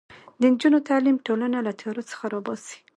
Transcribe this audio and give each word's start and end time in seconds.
د 0.39 0.41
نجونو 0.53 0.79
تعلیم 0.89 1.17
ټولنه 1.25 1.57
له 1.67 1.71
تیارو 1.79 2.03
څخه 2.11 2.23
راباسي. 2.33 2.77